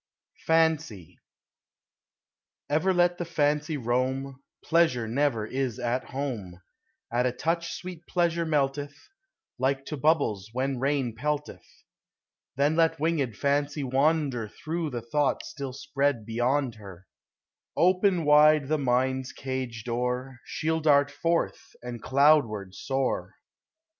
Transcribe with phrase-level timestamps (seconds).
[0.47, 1.19] FANCY.
[2.71, 6.59] Ever let the Fancy roam, Pleasure never is at home:
[7.13, 8.95] At a touch sweet Pleasure melteth,
[9.59, 11.67] Like to hubbies when rain pelteth;
[12.55, 17.05] Then let winged Fancy wander Through the thought still spread beyond her:
[17.77, 23.35] Open wide the mind's cage door, She '11 dart forth, and cloud ward soar.